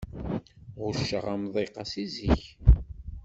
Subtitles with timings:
[0.79, 2.41] Ɣucceɣ amḍiq-a si zik.